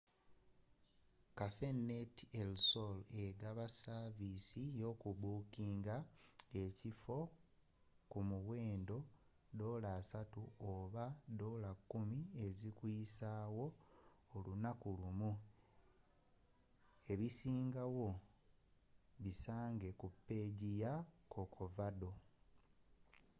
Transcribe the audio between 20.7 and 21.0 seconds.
ya